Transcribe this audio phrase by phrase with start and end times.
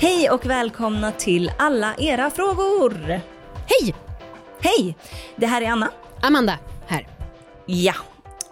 [0.00, 3.20] Hej och välkomna till alla era frågor.
[3.66, 3.94] Hej!
[4.60, 4.96] Hej!
[5.36, 5.90] Det här är Anna.
[6.22, 7.08] Amanda här.
[7.66, 7.94] Ja,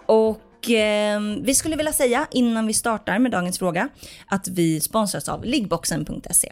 [0.05, 3.89] och eh, vi skulle vilja säga innan vi startar med dagens fråga
[4.27, 6.51] att vi sponsras av liggboxen.se.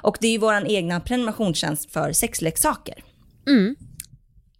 [0.00, 3.04] Och det är ju vår egna prenumerationstjänst för sexleksaker.
[3.46, 3.76] Mm.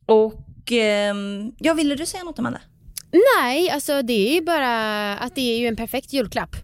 [0.07, 1.15] Och eh,
[1.59, 2.61] ja, ville du säga något Amanda?
[3.41, 6.57] Nej, alltså det är ju bara att det är ju en perfekt julklapp.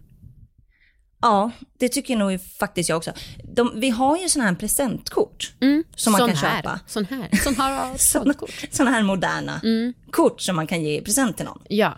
[1.21, 3.11] Ja, det tycker nog faktiskt jag också.
[3.55, 5.83] De, vi har ju sådana här presentkort Mm.
[5.95, 6.57] som man sån kan här.
[6.61, 6.79] köpa.
[6.87, 7.29] Sån här.
[7.43, 9.93] Sån här Sådana, sånt sådana här moderna Mm.
[10.11, 11.61] kort som man kan ge i present till någon.
[11.69, 11.97] Ja.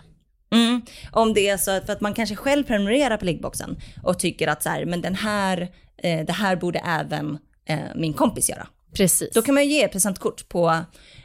[0.52, 0.82] Mm.
[1.12, 4.48] Om det är så att, för att man kanske själv prenumererar på liggboxen och tycker
[4.48, 5.62] att så här, men den här,
[6.04, 8.68] eh, det här borde även eh, min kompis göra.
[8.94, 9.30] Precis.
[9.34, 10.80] Då kan man ju ge presentkort på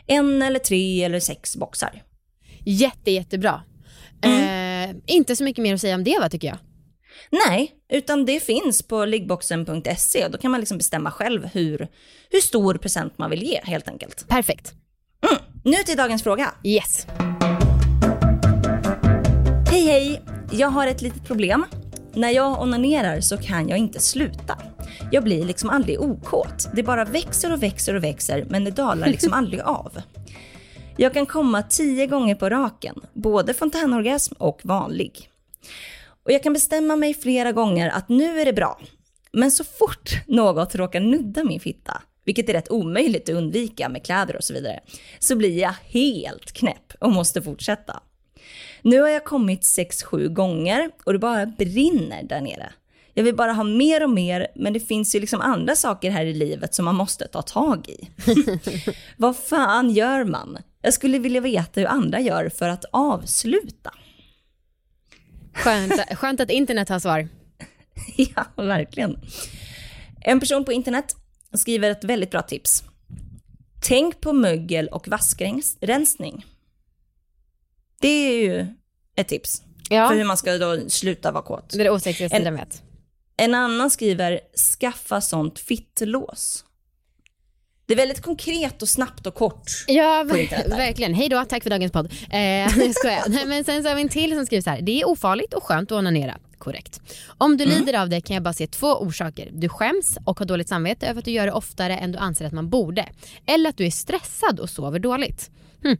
[0.06, 2.02] en eller tre eller sex boxar.
[2.70, 3.62] Jätte, jättebra.
[4.22, 4.90] Mm.
[4.90, 6.58] Eh, inte så mycket mer att säga om det va tycker jag.
[7.46, 11.88] Nej, utan det finns på liggboxen.se och då kan man liksom bestämma själv hur,
[12.30, 14.28] hur stor present man vill ge helt enkelt.
[14.28, 14.72] Perfekt.
[15.30, 15.42] Mm.
[15.64, 16.54] Nu till dagens fråga.
[16.64, 17.06] Yes.
[19.70, 20.22] Hej hej!
[20.52, 21.64] Jag har ett litet problem.
[22.14, 24.58] När jag onanerar så kan jag inte sluta.
[25.12, 26.68] Jag blir liksom aldrig okåt.
[26.74, 30.02] Det bara växer och växer och växer men det dalar liksom aldrig av.
[31.00, 35.30] Jag kan komma tio gånger på raken, både fontänorgasm och vanlig.
[36.24, 38.80] Och jag kan bestämma mig flera gånger att nu är det bra.
[39.32, 44.04] Men så fort något råkar nudda min fitta, vilket är rätt omöjligt att undvika med
[44.04, 44.80] kläder och så vidare,
[45.18, 48.02] så blir jag helt knäpp och måste fortsätta.
[48.82, 52.72] Nu har jag kommit 6-7 gånger och det bara brinner där nere.
[53.18, 56.24] Jag vill bara ha mer och mer, men det finns ju liksom andra saker här
[56.26, 58.08] i livet som man måste ta tag i.
[59.16, 60.58] Vad fan gör man?
[60.82, 63.94] Jag skulle vilja veta hur andra gör för att avsluta.
[65.54, 67.28] Skönt, skönt att internet har svar.
[68.16, 69.18] Ja, verkligen.
[70.20, 71.16] En person på internet
[71.54, 72.82] skriver ett väldigt bra tips.
[73.82, 76.46] Tänk på mögel och vaskrensning.
[78.00, 78.66] Det är ju
[79.16, 80.08] ett tips Ja.
[80.08, 81.70] för hur man ska då sluta vara kåt.
[81.70, 82.82] Det är det osexigaste En- den vet.
[83.40, 84.40] En annan skriver
[84.78, 86.64] skaffa sånt fittlås.
[87.86, 89.84] Det är väldigt konkret och snabbt och kort.
[89.86, 90.24] Ja,
[90.66, 91.14] verkligen.
[91.14, 92.12] Hej då, tack för dagens podd.
[92.30, 92.40] Eh,
[92.78, 93.24] jag skojar.
[93.28, 94.82] Nej, men sen så har vi en till som skriver så här.
[94.82, 96.38] Det är ofarligt och skönt att onanera.
[96.58, 97.00] Korrekt.
[97.38, 99.48] Om du lider av det kan jag bara se två orsaker.
[99.52, 102.44] Du skäms och har dåligt samvete över att du gör det oftare än du anser
[102.44, 103.08] att man borde.
[103.46, 105.50] Eller att du är stressad och sover dåligt.
[105.84, 105.96] Hm.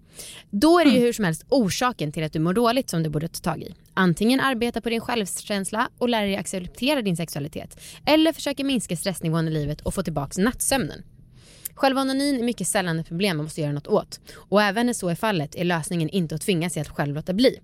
[0.50, 3.10] Då är det ju hur som helst orsaken till att du mår dåligt som du
[3.10, 3.74] borde ta tag i.
[3.94, 7.80] Antingen arbeta på din självkänsla och lära dig acceptera din sexualitet.
[8.06, 11.02] Eller försöka minska stressnivån i livet och få tillbaka nattsömnen.
[11.74, 14.20] Själva onanin är mycket sällan ett problem man måste göra något åt.
[14.34, 17.32] Och även när så är fallet är lösningen inte att tvinga sig att själv låta
[17.32, 17.60] bli.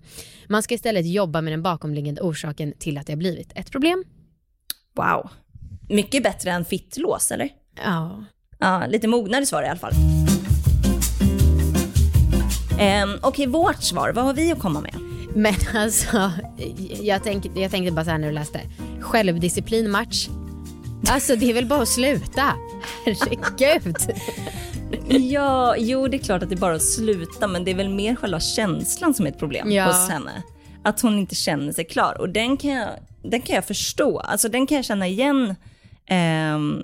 [0.47, 4.03] Man ska istället jobba med den bakomliggande orsaken till att det har blivit ett problem.
[4.95, 5.29] Wow.
[5.89, 7.49] Mycket bättre än fittlås, eller?
[7.83, 8.25] Ja.
[8.59, 9.93] Ja, lite mognare svar i alla fall.
[13.21, 14.09] Okej, vårt svar.
[14.09, 14.95] Vad har vi att komma med?
[15.35, 16.31] Men alltså,
[17.01, 18.61] jag, tänk, jag tänkte bara så här när du läste.
[19.01, 20.27] Självdisciplinmatch.
[21.09, 22.53] Alltså det är väl bara att sluta.
[23.05, 23.95] Herregud.
[25.09, 27.89] Ja, jo det är klart att det är bara att sluta men det är väl
[27.89, 29.85] mer själva känslan som är ett problem Ja.
[29.85, 30.43] hos henne.
[30.83, 32.89] Att hon inte känner sig klar och den kan jag,
[33.23, 34.19] den kan jag förstå.
[34.19, 35.55] Alltså den kan jag känna igen.
[36.07, 36.83] Ehm,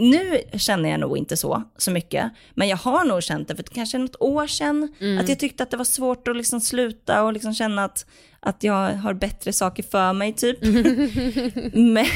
[0.00, 3.62] nu känner jag nog inte så, så mycket, men jag har nog känt det för
[3.62, 7.32] kanske något år sedan, att jag tyckte att det var svårt att liksom sluta och
[7.32, 8.06] liksom känna att,
[8.40, 10.58] att jag har bättre saker för mig typ.
[11.74, 12.06] men,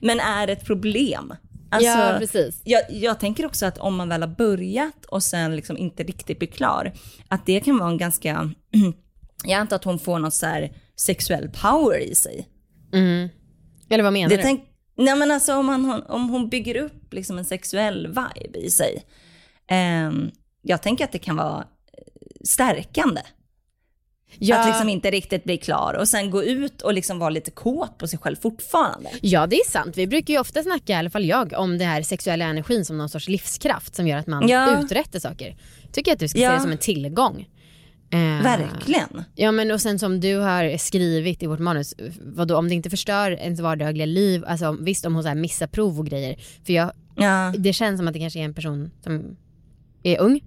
[0.00, 1.34] men är ett problem?
[1.70, 2.60] Alltså, ja, precis.
[2.64, 6.38] jag, jag tänker också att om man väl har börjat och sen liksom inte riktigt
[6.38, 6.92] blir klar,
[7.28, 8.50] att det kan vara en ganska,
[9.44, 12.48] jag antar att hon får något så sexuell power i sig.
[12.92, 13.28] Mm.
[13.90, 14.42] Eller vad menar Det du?
[14.42, 14.64] tänk,
[15.00, 19.04] nej men alltså om, man, om hon bygger upp liksom en sexuell vibe i sig,
[19.68, 20.30] ehm,
[20.62, 22.04] jag tänker att det kan vara eh,
[22.44, 23.20] stärkande.
[24.38, 27.50] ja, Att liksom inte riktigt bli klar och sen gå ut och liksom vara lite
[27.50, 29.10] kåt på sig själv fortfarande.
[29.22, 29.96] ja, det är sant.
[29.96, 32.98] Vi brukar ju ofta snacka, i alla fall jag, om det här sexuella energin som
[32.98, 34.80] någon sorts livskraft som gör att man Ja.
[34.80, 35.56] uträttar saker.
[35.92, 36.50] Tycker att du ska Ja.
[36.50, 37.48] se det som en tillgång.
[38.12, 39.24] Eh, Verkligen.
[39.34, 42.90] Ja men och sen som du har skrivit i vårt manus, vadå om det inte
[42.90, 46.36] förstör ens vardagliga liv, alltså visst om hon så här missar prov och grejer.
[46.66, 49.36] För jag, Ja, det känns som att det kanske är en person som
[50.02, 50.40] är ung.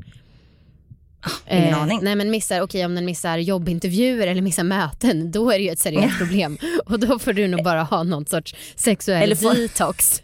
[1.51, 1.99] ingen aning.
[2.03, 5.69] Nej men missar, okej om den missar jobbintervjuer eller missar möten, då är det ju
[5.71, 6.57] ett seriöst problem.
[6.85, 10.21] Och då får du nog bara ha någon sorts sexuell Eller får- detox.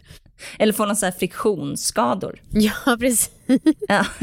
[0.58, 2.40] Eller få någon så här friktionsskador.
[2.50, 3.30] Ja precis.
[3.88, 4.06] Ja.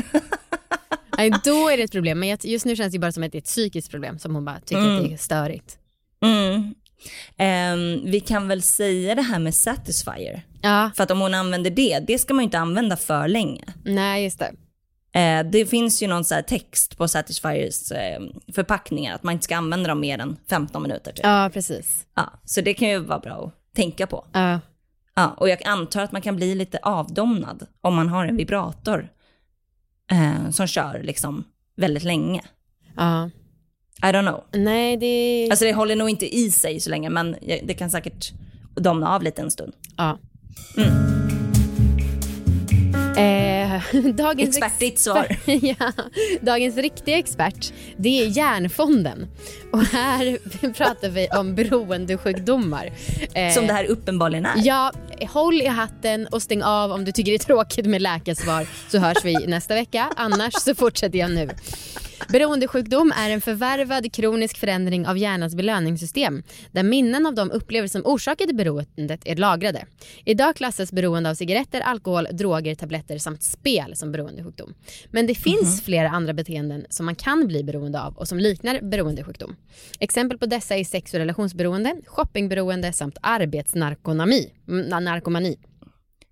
[1.29, 2.19] Nej, då är det ett problem.
[2.19, 4.45] Men just nu känns det bara som att det är ett psykiskt problem som hon
[4.45, 4.97] bara tycker Mm.
[4.97, 5.77] att det är störigt.
[6.25, 6.73] Mm.
[7.37, 10.41] Ehm, vi kan väl säga det här med Satisfyer.
[10.61, 13.63] Ja, För att om hon använder det, det ska man ju inte använda för länge.
[13.85, 14.51] nej just det.
[15.19, 18.19] Eh, det finns ju någon så text på Satisfyers eh,
[18.53, 21.11] förpackningar att man inte ska använda dem mer än 15 minuter.
[21.11, 21.25] Typ.
[21.25, 22.05] Ja, precis.
[22.15, 24.25] Ja, så det kan ju vara bra att tänka på.
[24.33, 24.59] Ja.
[25.15, 29.09] Ja, och jag antar att man kan bli lite avdomnad om man har en vibrator
[30.11, 31.43] eh, som kör liksom
[31.75, 32.41] väldigt länge.
[32.95, 33.29] ja.
[34.01, 34.43] I don't know.
[34.63, 35.47] Nej, det...
[35.51, 38.31] Alltså det håller nog inte i sig så länge, men det kan säkert
[38.75, 39.73] domna av lite en stund.
[39.97, 40.19] Ja.
[40.77, 41.36] Mm.
[43.17, 43.81] Eh,
[44.13, 45.37] dagens Expertigt svar.
[45.45, 45.91] ja,
[46.41, 49.27] dagens riktiga expert, det är Hjärnfonden.
[49.71, 50.37] Och här
[50.73, 52.91] pratar vi om beroendesjukdomar.
[53.33, 54.53] Eh, Som det här uppenbarligen är.
[54.55, 54.91] Ja,
[55.29, 58.97] håll i hatten och stäng av om du tycker det är tråkigt med läkarsvar så
[58.97, 60.09] hörs vi nästa vecka.
[60.15, 61.49] Annars så fortsätter jag nu.
[62.29, 68.11] Beroendesjukdom är en förvärvad kronisk förändring av hjärnans belöningssystem där minnen av de upplevelser som
[68.11, 69.85] orsakade beroendet är lagrade.
[70.25, 74.73] Idag klassas beroende av cigaretter, alkohol, droger, tabletter samt spel som beroendesjukdom.
[75.11, 78.81] Men det finns flera andra beteenden som man kan bli beroende av och som liknar
[78.81, 79.55] beroendesjukdom.
[79.99, 84.51] Exempel på dessa är sex och relationsberoende, shoppingberoende samt arbetsnarkomani.
[84.67, 85.57] Mm, narkomani.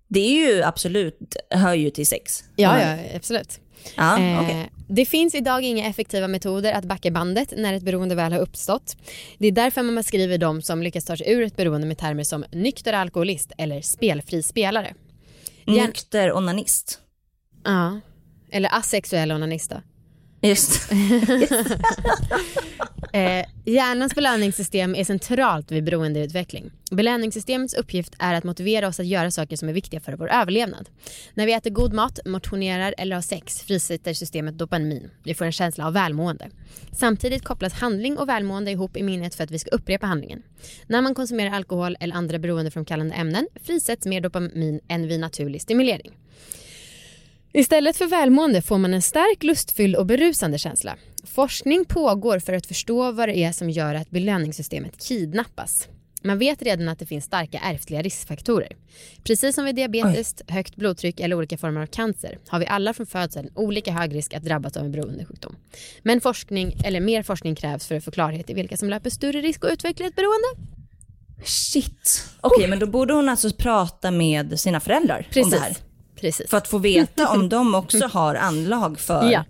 [0.08, 2.44] Det är ju absolut, hör ju till sex.
[2.56, 3.60] Ja, ja, absolut.
[3.96, 4.70] Ja Eh, okej.
[4.88, 8.96] Det finns idag inga effektiva metoder att backa bandet när ett beroende väl har uppstått.
[9.38, 12.24] Det är därför man beskriver de som lyckas ta sig ur ett beroende med termer
[12.24, 14.94] som nykter alkoholist eller spelfri spelare.
[15.66, 17.00] hjärn- Nykter onanist.
[17.64, 18.00] Ja.
[18.50, 19.76] Eller asexuell onanist då.
[20.40, 20.92] Just
[23.16, 26.70] Eh, hjärnans belöningssystem är centralt vid beroendeutveckling.
[26.90, 30.88] Belöningssystemets uppgift är att motivera oss att göra saker som är viktiga för vår överlevnad.
[31.34, 35.10] När vi äter god mat, motionerar eller har sex frisätter systemet dopamin.
[35.22, 36.50] Vi får en känsla av välmående.
[36.92, 40.42] Samtidigt kopplas handling och välmående ihop i minnet för att vi ska upprepa handlingen.
[40.86, 46.12] När man konsumerar alkohol eller andra beroendeframkallande ämnen frisätts mer dopamin än vid naturlig stimulering.
[47.56, 50.96] Istället för välmående får man en stark, lustfylld och berusande känsla.
[51.24, 55.88] Forskning pågår för att förstå vad det är som gör att belöningssystemet kidnappas.
[56.22, 58.76] Man vet redan att det finns starka ärftliga riskfaktorer.
[59.24, 63.06] Precis som vid diabetes, högt blodtryck eller olika former av cancer har vi alla från
[63.06, 65.56] födseln olika hög risk att drabbas av en beroendesjukdom.
[66.02, 69.40] Men forskning, eller mer forskning krävs för att få klarhet i vilka som löper större
[69.40, 70.48] risk att utveckla ett beroende.
[71.44, 72.24] Shit.
[72.40, 75.76] Okej, men då borde hon alltså prata med sina föräldrar om det här.
[76.20, 76.50] Precis.
[76.50, 79.44] För att få veta om de också har anlag för Ja.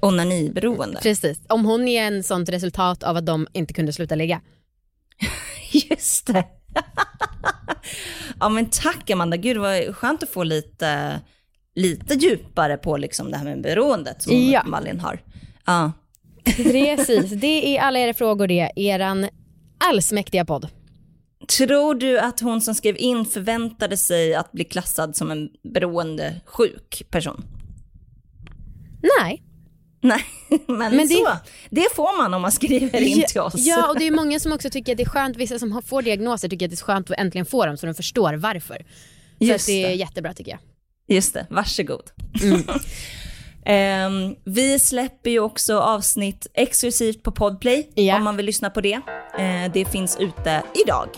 [0.00, 0.98] onaniberoende.
[1.02, 1.38] Precis.
[1.48, 4.40] Om hon är en sånt resultat av att de inte kunde sluta ligga.
[5.90, 6.44] Just det.
[8.40, 11.20] ja men tack Amanda, gud vad skönt att få lite,
[11.74, 14.58] lite djupare på liksom det här med beroendet som hon Ja.
[14.60, 15.18] uppenbarligen har.
[15.66, 15.92] Ja.
[16.44, 18.70] Precis, det är alla era frågor det.
[18.76, 19.28] Eran
[19.78, 20.68] allsmäktiga podd.
[21.48, 27.02] Tror du att hon som skrev in förväntade sig att bli klassad som en beroendesjuk
[27.10, 27.44] person?
[29.20, 29.42] Nej.
[30.00, 30.24] Nej,
[30.66, 31.28] men, Men det- så.
[31.70, 33.54] Det får man om man skriver in till oss.
[33.56, 35.82] ja, och det är många som också tycker att det är skönt, vissa som har-
[35.82, 38.76] får diagnoser tycker att det är skönt att äntligen få dem så de förstår varför.
[39.38, 39.94] Så Just det är det.
[39.94, 40.60] jättebra tycker jag.
[41.16, 42.10] Just det, varsågod.
[42.42, 42.62] Mm.
[43.66, 48.16] Ehm, vi släpper ju också avsnitt exklusivt på Podplay Ja.
[48.16, 49.00] om man vill lyssna på det.
[49.38, 51.08] Eh, det finns ute idag.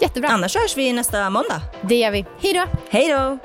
[0.00, 0.28] Jättebra.
[0.30, 1.60] Annars hörs vi nästa måndag.
[1.82, 2.24] Det gör vi.
[2.42, 2.64] Hej då!
[2.90, 3.38] Hej då!